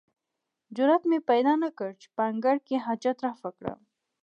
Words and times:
جرئت 0.75 1.03
مې 1.09 1.19
پیدا 1.29 1.53
نه 1.63 1.69
کړ 1.77 1.89
چې 2.01 2.07
په 2.15 2.21
انګړ 2.31 2.55
کې 2.67 2.83
حاجت 2.85 3.17
رفع 3.27 3.49
کړم. 3.57 3.79